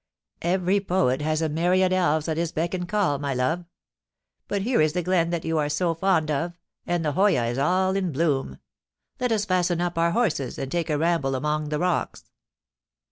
Every 0.41 0.79
poet 0.79 1.21
has 1.21 1.43
a 1.43 1.47
myriad 1.49 1.93
elves 1.93 2.27
at 2.27 2.35
his 2.35 2.51
beck 2.51 2.73
and 2.73 2.89
call, 2.89 3.19
my 3.19 3.35
love. 3.35 3.65
But 4.47 4.63
here 4.63 4.81
is 4.81 4.93
the 4.93 5.03
glen 5.03 5.29
that 5.29 5.45
you 5.45 5.59
are 5.59 5.69
so 5.69 5.93
fond 5.93 6.31
of, 6.31 6.57
and 6.87 7.05
the 7.05 7.11
hoya 7.11 7.45
is 7.45 7.59
all 7.59 7.95
in 7.95 8.11
bloom. 8.11 8.57
Let 9.19 9.31
us 9.31 9.45
fasten 9.45 9.79
up 9.79 9.99
our 9.99 10.09
horses, 10.09 10.57
and 10.57 10.71
take 10.71 10.89
a 10.89 10.97
ramble 10.97 11.35
among 11.35 11.69
the 11.69 11.77
rocks. 11.77 12.31